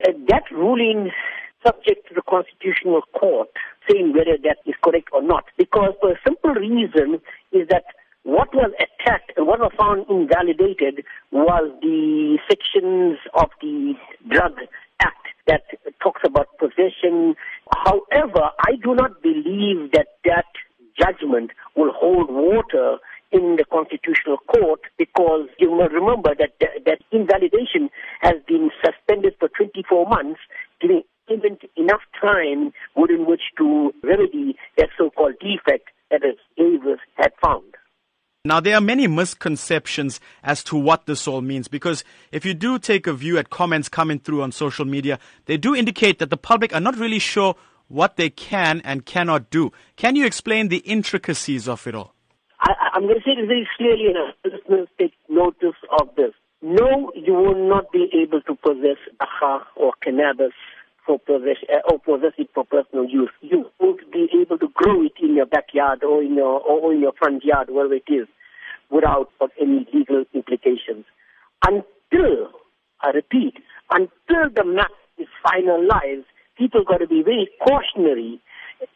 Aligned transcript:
That 0.00 0.44
ruling 0.52 1.10
subject 1.64 2.08
to 2.08 2.14
the 2.14 2.22
Constitutional 2.22 3.02
Court 3.18 3.48
saying 3.88 4.12
whether 4.12 4.36
that 4.44 4.58
is 4.66 4.74
correct 4.82 5.08
or 5.12 5.22
not. 5.22 5.44
Because 5.56 5.94
a 6.02 6.14
simple 6.24 6.50
reason 6.50 7.20
is 7.52 7.68
that 7.70 7.84
what 8.22 8.54
was 8.54 8.72
attacked 8.78 9.32
and 9.36 9.46
what 9.46 9.60
was 9.60 9.72
found 9.78 10.06
invalidated 10.10 11.04
was 11.30 11.70
the 11.80 12.38
sections 12.48 13.18
of 13.34 13.50
the 13.60 13.94
Drug 14.28 14.52
Act 15.00 15.26
that 15.46 15.62
talks 16.02 16.22
about 16.24 16.48
possession. 16.58 17.34
However, 17.84 18.50
I 18.60 18.72
do 18.82 18.94
not 18.94 19.22
believe 19.22 19.92
that 19.92 20.08
that 20.24 20.46
judgment 20.98 21.52
will 21.76 21.92
hold 21.92 22.30
water 22.30 22.98
in 23.32 23.56
the 23.56 23.64
Constitutional 23.70 24.38
Court 24.46 24.80
because 24.98 25.48
you 25.58 25.70
must 25.76 25.92
remember 25.92 26.30
that 26.38 26.52
that 26.84 26.98
invalidation 27.12 27.90
has 28.20 28.34
been 28.46 28.70
suspended 28.84 29.34
for 29.38 29.48
24 29.48 30.06
months, 30.08 30.40
giving 30.80 31.02
even 31.28 31.58
enough 31.76 32.02
time 32.20 32.72
within 32.94 33.26
which 33.26 33.42
to 33.58 33.92
remedy 34.02 34.56
that 34.76 34.88
so-called 34.96 35.34
defect 35.40 35.88
that 36.10 36.20
Davis 36.56 37.00
had 37.16 37.32
found. 37.42 37.74
Now, 38.44 38.60
there 38.60 38.76
are 38.76 38.80
many 38.80 39.08
misconceptions 39.08 40.20
as 40.44 40.62
to 40.64 40.76
what 40.76 41.06
this 41.06 41.26
all 41.26 41.40
means 41.40 41.66
because 41.66 42.04
if 42.30 42.44
you 42.44 42.54
do 42.54 42.78
take 42.78 43.08
a 43.08 43.12
view 43.12 43.38
at 43.38 43.50
comments 43.50 43.88
coming 43.88 44.20
through 44.20 44.42
on 44.42 44.52
social 44.52 44.84
media, 44.84 45.18
they 45.46 45.56
do 45.56 45.74
indicate 45.74 46.20
that 46.20 46.30
the 46.30 46.36
public 46.36 46.72
are 46.72 46.80
not 46.80 46.96
really 46.96 47.18
sure 47.18 47.56
what 47.88 48.16
they 48.16 48.30
can 48.30 48.80
and 48.84 49.04
cannot 49.04 49.50
do. 49.50 49.72
Can 49.96 50.14
you 50.14 50.26
explain 50.26 50.68
the 50.68 50.78
intricacies 50.78 51.68
of 51.68 51.88
it 51.88 51.94
all? 51.96 52.15
I, 52.66 52.96
am 52.96 53.02
going 53.02 53.14
to 53.14 53.20
say 53.20 53.36
this 53.36 53.46
very 53.46 53.68
clearly, 53.76 54.06
and 54.10 54.34
listeners 54.44 54.88
take 54.98 55.12
notice 55.28 55.78
of 56.00 56.08
this. 56.16 56.32
No, 56.62 57.12
you 57.14 57.32
will 57.32 57.68
not 57.68 57.92
be 57.92 58.10
able 58.20 58.40
to 58.42 58.54
possess 58.56 58.98
dagga 59.20 59.60
or 59.76 59.92
cannabis 60.02 60.52
for 61.06 61.20
possess, 61.20 61.58
uh, 61.72 61.92
or 61.92 62.00
possess 62.00 62.32
it 62.38 62.48
for 62.54 62.64
personal 62.64 63.08
use. 63.08 63.30
You 63.40 63.66
won't 63.78 64.10
be 64.10 64.28
able 64.42 64.58
to 64.58 64.68
grow 64.74 65.04
it 65.04 65.12
in 65.22 65.36
your 65.36 65.46
backyard 65.46 66.02
or 66.02 66.24
in 66.24 66.34
your 66.34 66.60
or 66.60 66.92
in 66.92 67.00
your 67.00 67.12
front 67.12 67.44
yard, 67.44 67.68
wherever 67.70 67.94
it 67.94 68.08
is 68.08 68.26
without 68.90 69.30
any 69.60 69.86
legal 69.94 70.24
implications. 70.34 71.04
Until, 71.64 72.50
I 73.00 73.10
repeat, 73.10 73.54
until 73.90 74.50
the 74.52 74.64
map 74.64 74.90
is 75.18 75.28
finalized, 75.46 76.24
people 76.58 76.82
got 76.84 76.98
to 76.98 77.06
be 77.06 77.22
very 77.22 77.48
cautionary 77.62 78.40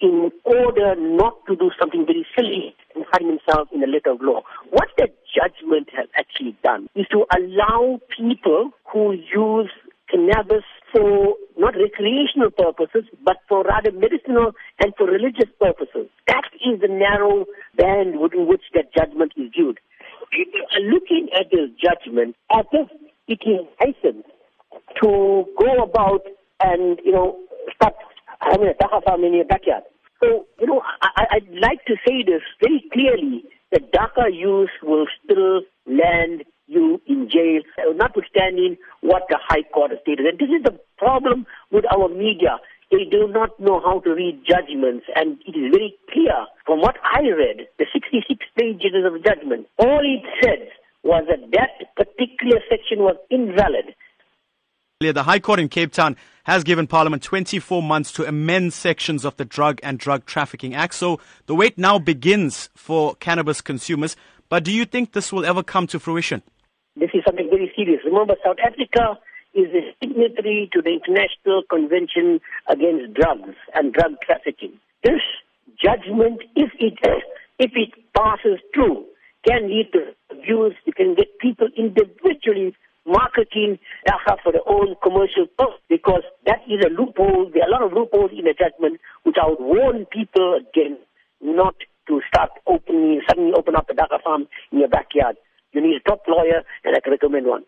in 0.00 0.32
order 0.44 0.96
not 0.96 1.46
to 1.46 1.54
do 1.54 1.70
something 1.78 2.04
very 2.04 2.26
silly 2.36 2.74
and 2.94 3.04
find 3.12 3.30
themselves 3.30 3.70
in 3.72 3.82
a 3.82 3.86
letter 3.86 4.10
of 4.10 4.20
law. 4.20 4.42
What 4.70 4.88
the 4.98 5.08
judgment 5.34 5.88
has 5.96 6.08
actually 6.16 6.56
done 6.62 6.88
is 6.94 7.06
to 7.12 7.24
allow 7.36 8.00
people 8.16 8.70
who 8.92 9.12
use 9.12 9.70
cannabis 10.10 10.64
for 10.92 11.34
not 11.56 11.74
recreational 11.74 12.50
purposes, 12.50 13.04
but 13.24 13.36
for 13.48 13.62
rather 13.62 13.92
medicinal 13.92 14.52
and 14.82 14.92
for 14.96 15.06
religious 15.06 15.48
purposes. 15.60 16.10
That 16.26 16.44
is 16.66 16.80
the 16.80 16.88
narrow 16.88 17.46
band 17.76 18.18
within 18.18 18.48
which 18.48 18.62
that 18.74 18.92
judgment 18.92 19.32
is 19.36 19.50
viewed. 19.54 19.78
People 20.32 20.60
are 20.74 20.82
looking 20.82 21.28
at 21.34 21.50
this 21.50 21.70
judgment 21.78 22.36
as 22.52 22.64
if 22.72 22.88
it 23.28 23.40
is 23.46 23.66
license 23.80 24.26
to 25.02 25.44
go 25.58 25.82
about 25.82 26.22
and, 26.62 26.98
you 27.04 27.12
know, 27.12 27.38
start 27.74 27.94
having 28.40 28.68
a 28.68 29.00
farm 29.02 29.24
in 29.24 29.34
your 29.34 29.44
backyard. 29.44 29.82
So, 30.22 30.46
you 30.60 30.66
know, 30.66 30.82
I, 31.00 31.24
I'd 31.32 31.48
like 31.48 31.84
to 31.86 31.96
say 32.06 32.22
this 32.22 32.42
very 32.60 32.79
clearly. 33.00 33.44
The 33.72 33.80
dagga 33.80 34.32
use 34.32 34.70
will 34.82 35.06
still 35.22 35.62
land 35.86 36.44
you 36.66 37.00
in 37.06 37.28
jail, 37.30 37.62
notwithstanding 37.94 38.76
what 39.00 39.22
the 39.28 39.38
High 39.42 39.62
Court 39.72 39.90
has 39.90 40.00
stated. 40.02 40.26
And 40.26 40.38
this 40.38 40.50
is 40.50 40.62
the 40.64 40.78
problem 40.98 41.46
with 41.70 41.84
our 41.92 42.08
media. 42.08 42.58
They 42.90 43.04
do 43.10 43.28
not 43.28 43.58
know 43.60 43.80
how 43.80 44.00
to 44.00 44.10
read 44.10 44.42
judgments, 44.46 45.06
and 45.14 45.38
it 45.46 45.54
is 45.54 45.70
very 45.70 45.94
clear 46.12 46.34
from 46.66 46.80
what 46.80 46.96
I 47.06 47.22
read, 47.22 47.68
the 47.78 47.86
66 47.92 48.44
pages 48.58 49.06
of 49.06 49.22
judgment. 49.24 49.66
All 49.78 50.02
it 50.02 50.26
said 50.42 50.68
was 51.02 51.24
that 51.30 51.50
that 51.54 51.94
particular 51.94 52.58
section 52.68 52.98
was 52.98 53.16
invalid. 53.30 53.94
The 55.00 55.22
High 55.22 55.38
Court 55.38 55.58
in 55.58 55.70
Cape 55.70 55.92
Town 55.92 56.14
has 56.44 56.62
given 56.62 56.86
Parliament 56.86 57.22
24 57.22 57.82
months 57.82 58.12
to 58.12 58.28
amend 58.28 58.74
sections 58.74 59.24
of 59.24 59.34
the 59.38 59.46
Drug 59.46 59.80
and 59.82 59.98
Drug 59.98 60.26
Trafficking 60.26 60.74
Act. 60.74 60.92
So 60.92 61.18
the 61.46 61.54
wait 61.54 61.78
now 61.78 61.98
begins 61.98 62.68
for 62.74 63.14
cannabis 63.14 63.62
consumers. 63.62 64.14
But 64.50 64.62
do 64.62 64.70
you 64.70 64.84
think 64.84 65.14
this 65.14 65.32
will 65.32 65.46
ever 65.46 65.62
come 65.62 65.86
to 65.86 65.98
fruition? 65.98 66.42
This 66.96 67.08
is 67.14 67.22
something 67.26 67.48
very 67.48 67.72
serious. 67.74 68.00
Remember, 68.04 68.34
South 68.44 68.58
Africa 68.62 69.18
is 69.54 69.68
a 69.72 69.88
signatory 70.04 70.68
to 70.74 70.82
the 70.82 70.90
International 70.90 71.62
Convention 71.70 72.38
Against 72.68 73.14
Drugs 73.14 73.56
and 73.74 73.94
Drug 73.94 74.20
Trafficking. 74.20 74.74
This 75.02 75.22
judgment, 75.82 76.42
if 76.56 76.72
it 76.78 76.98
if 77.58 77.70
it 77.74 77.94
passes 78.14 78.60
through, 78.74 79.06
can 79.48 79.66
lead 79.66 79.92
to 79.94 80.12
abuse. 80.30 80.74
It 80.84 80.94
can 80.94 81.14
get 81.14 81.38
people 81.38 81.68
individually 81.74 82.76
marketing 83.10 83.78
dagga 84.06 84.38
for 84.42 84.52
their 84.52 84.66
own 84.66 84.94
commercial 85.02 85.46
purpose 85.58 85.82
because 85.88 86.22
that 86.46 86.62
is 86.70 86.80
a 86.86 86.90
loophole. 86.90 87.50
There 87.52 87.62
are 87.62 87.68
a 87.68 87.72
lot 87.72 87.82
of 87.82 87.92
loopholes 87.92 88.30
in 88.30 88.46
the 88.46 88.54
judgment 88.54 89.00
which 89.24 89.36
I 89.40 89.48
would 89.48 89.60
warn 89.60 90.06
people 90.06 90.58
against 90.58 91.02
not 91.42 91.74
to 92.08 92.20
start 92.28 92.50
opening, 92.66 93.20
suddenly 93.28 93.52
open 93.56 93.76
up 93.76 93.90
a 93.90 93.94
dagga 93.94 94.22
farm 94.22 94.46
in 94.72 94.78
your 94.80 94.88
backyard. 94.88 95.36
You 95.72 95.80
need 95.80 95.96
a 95.96 96.08
top 96.08 96.22
lawyer, 96.26 96.62
and 96.84 96.96
I 96.96 97.00
can 97.00 97.12
recommend 97.12 97.46
one. 97.46 97.64